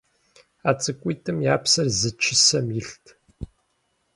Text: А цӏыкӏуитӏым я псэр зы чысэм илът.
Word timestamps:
А 0.69 0.71
цӏыкӏуитӏым 0.81 1.37
я 1.53 1.55
псэр 1.63 1.87
зы 1.99 2.09
чысэм 2.21 2.67
илът. 2.79 3.05